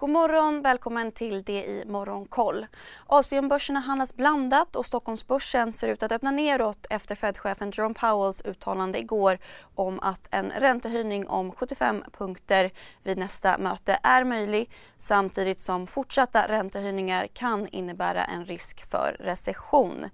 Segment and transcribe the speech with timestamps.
[0.00, 2.66] God morgon, välkommen till det i Morgonkoll.
[3.06, 8.98] Asienbörserna handlas blandat och Stockholmsbörsen ser ut att öppna neråt efter Fed-chefen Jerome Powells uttalande
[8.98, 9.38] igår
[9.74, 12.70] om att en räntehöjning om 75 punkter
[13.02, 20.06] vid nästa möte är möjlig samtidigt som fortsatta räntehöjningar kan innebära en risk för recession.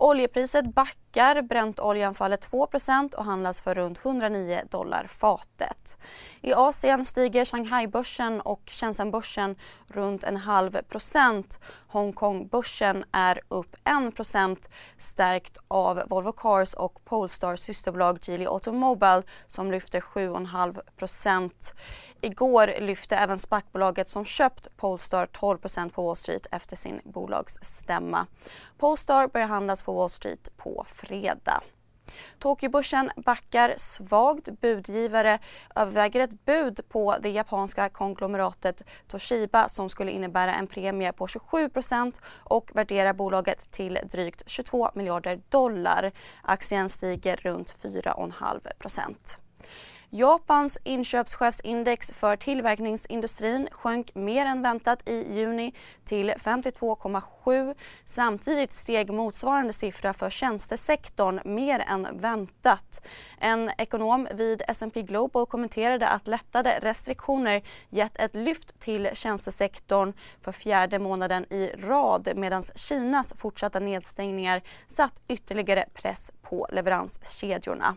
[0.00, 5.98] Oljepriset backar, Brentoljan faller 2% och handlas för runt 109 dollar fatet.
[6.40, 11.58] I Asien stiger Shanghai-börsen och Shenzhen-börsen runt en halv procent.
[11.90, 20.00] Hongkongbörsen är upp 1% stärkt av Volvo Cars och Polestars systerbolag Geely Automobile som lyfter
[20.00, 21.74] 7,5%
[22.20, 28.26] Igår lyfte även SPAC-bolaget som köpt Polestar 12% på Wall Street efter sin bolagsstämma.
[28.78, 31.62] Polestar börjar handlas på Wall Street på fredag.
[32.38, 34.48] Tokyobörsen backar svagt.
[34.60, 35.38] Budgivare
[35.76, 42.20] överväger ett bud på det japanska konglomeratet Toshiba som skulle innebära en premie på 27%
[42.34, 46.12] och värderar bolaget till drygt 22 miljarder dollar.
[46.42, 48.60] Aktien stiger runt 4,5
[50.12, 57.74] Japans inköpschefsindex för tillverkningsindustrin sjönk mer än väntat i juni till 52,7.
[58.04, 63.06] Samtidigt steg motsvarande siffra för tjänstesektorn mer än väntat.
[63.38, 70.52] En ekonom vid S&P Global kommenterade att lättade restriktioner gett ett lyft till tjänstesektorn för
[70.52, 77.96] fjärde månaden i rad medan Kinas fortsatta nedstängningar satt ytterligare press på leveranskedjorna.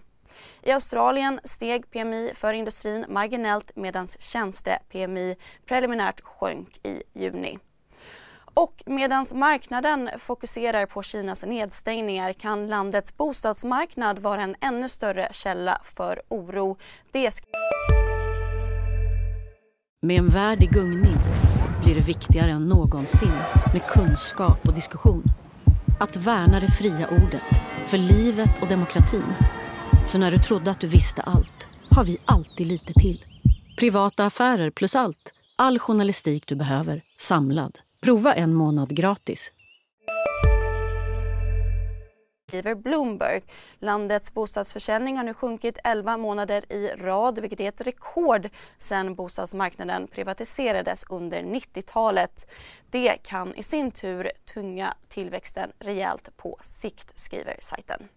[0.61, 7.59] I Australien steg PMI för industrin marginellt medan tjänste-PMI preliminärt sjönk i juni.
[8.53, 15.81] Och medan marknaden fokuserar på Kinas nedstängningar kan landets bostadsmarknad vara en ännu större källa
[15.83, 16.77] för oro.
[17.11, 17.31] Det
[20.01, 21.17] med en värld i gungning
[21.83, 23.33] blir det viktigare än någonsin
[23.73, 25.23] med kunskap och diskussion.
[25.99, 27.43] Att värna det fria ordet,
[27.87, 29.33] för livet och demokratin
[30.05, 33.25] så när du trodde att du visste allt har vi alltid lite till.
[33.77, 35.33] Privata affärer plus allt.
[35.55, 37.79] All journalistik du behöver, samlad.
[38.01, 39.51] Prova en månad gratis.
[42.47, 43.41] Skriver Bloomberg.
[43.79, 50.07] Landets bostadsförsäljning har nu sjunkit 11 månader i rad vilket är ett rekord sedan bostadsmarknaden
[50.07, 52.51] privatiserades under 90-talet.
[52.91, 58.07] Det kan i sin tur tunga tillväxten rejält på sikt, skriver sajten.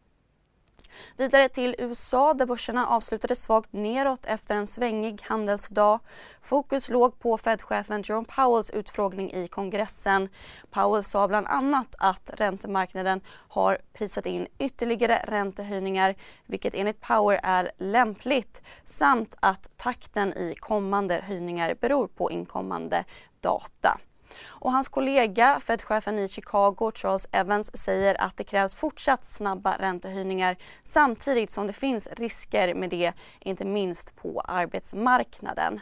[1.17, 6.01] Vidare till USA där börserna avslutade svagt neråt efter en svängig handelsdag.
[6.43, 10.29] Fokus låg på Fed-chefen Jerome Powells utfrågning i kongressen.
[10.71, 16.15] Powell sa bland annat att räntemarknaden har prisat in ytterligare räntehöjningar
[16.47, 23.05] vilket enligt Powell är lämpligt samt att takten i kommande höjningar beror på inkommande
[23.41, 24.01] data.
[24.45, 30.57] Och hans kollega, Fed-chefen i Chicago, Charles Evans, säger att det krävs fortsatt snabba räntehöjningar
[30.85, 35.81] samtidigt som det finns risker med det, inte minst på arbetsmarknaden.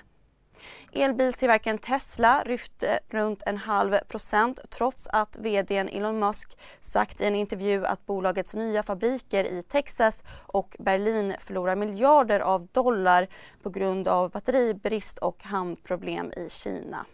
[0.92, 7.34] Elbilstillverkaren Tesla ryfte runt en halv procent trots att vd Elon Musk sagt i en
[7.34, 13.28] intervju att bolagets nya fabriker i Texas och Berlin förlorar miljarder av dollar
[13.62, 17.06] på grund av batteribrist och hamnproblem i Kina.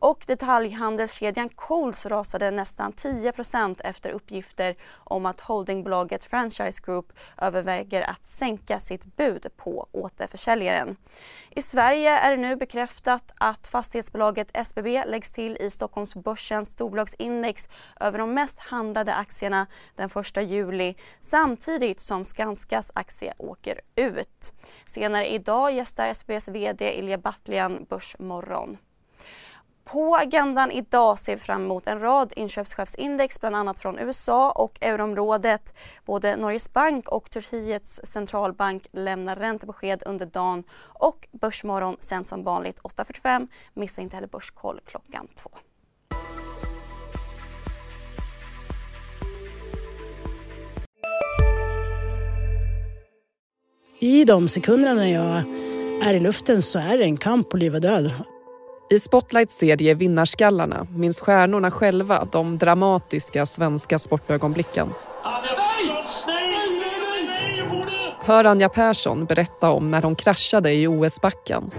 [0.00, 8.26] Och detaljhandelskedjan Coles rasade nästan 10% efter uppgifter om att holdingbolaget Franchise Group överväger att
[8.26, 10.96] sänka sitt bud på återförsäljaren.
[11.50, 17.68] I Sverige är det nu bekräftat att fastighetsbolaget SBB läggs till i Stockholmsbörsens storbolagsindex
[18.00, 19.66] över de mest handlade aktierna
[19.96, 24.52] den 1 juli samtidigt som Skanskas aktie åker ut.
[24.86, 28.78] Senare idag gästar SBBs VD Ilja Batljan Börsmorgon.
[29.84, 34.78] På agendan idag ser vi fram emot en rad inköpschefsindex bland annat från USA och
[34.80, 35.74] euroområdet.
[36.04, 42.80] Både Norges bank och Turkiets centralbank lämnar räntebesked under dagen och Börsmorgon sänds som vanligt
[42.80, 43.48] 8.45.
[43.74, 45.50] Missa inte heller Börskoll klockan två.
[53.98, 55.42] I de sekunderna när jag
[56.08, 58.12] är i luften så är det en kamp på liv och död.
[58.92, 64.88] I Spotlights serie Vinnarskallarna minns stjärnorna själva de dramatiska svenska sportögonblicken.
[68.20, 71.70] Hör Anja Persson berätta om när hon kraschade i OS-backen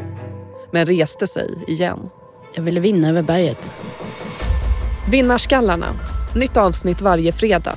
[0.72, 2.10] men reste sig igen.
[2.54, 3.70] Jag ville vinna över berget.
[5.10, 5.88] Vinnarskallarna.
[6.36, 7.76] Nytt avsnitt varje fredag.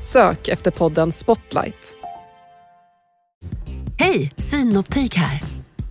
[0.00, 1.94] Sök efter podden Spotlight.
[3.98, 5.57] Hej, Synoptik här.